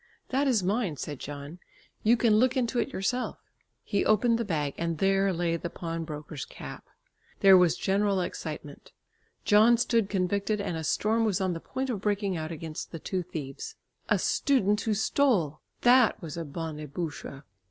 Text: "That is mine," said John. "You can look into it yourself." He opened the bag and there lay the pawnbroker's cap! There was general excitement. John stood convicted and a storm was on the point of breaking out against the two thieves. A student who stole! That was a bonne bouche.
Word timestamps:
"That 0.29 0.47
is 0.47 0.63
mine," 0.63 0.97
said 0.97 1.19
John. 1.19 1.59
"You 2.01 2.17
can 2.17 2.37
look 2.37 2.57
into 2.57 2.79
it 2.79 2.91
yourself." 2.91 3.37
He 3.83 4.03
opened 4.03 4.39
the 4.39 4.43
bag 4.43 4.73
and 4.79 4.97
there 4.97 5.31
lay 5.31 5.57
the 5.57 5.69
pawnbroker's 5.69 6.43
cap! 6.43 6.87
There 7.41 7.55
was 7.55 7.77
general 7.77 8.19
excitement. 8.19 8.93
John 9.45 9.77
stood 9.77 10.09
convicted 10.09 10.59
and 10.59 10.75
a 10.75 10.83
storm 10.83 11.23
was 11.23 11.39
on 11.39 11.53
the 11.53 11.59
point 11.59 11.91
of 11.91 12.01
breaking 12.01 12.35
out 12.35 12.51
against 12.51 12.91
the 12.91 12.97
two 12.97 13.21
thieves. 13.21 13.75
A 14.09 14.17
student 14.17 14.81
who 14.81 14.95
stole! 14.95 15.61
That 15.81 16.19
was 16.19 16.35
a 16.35 16.45
bonne 16.45 16.83
bouche. 16.87 17.43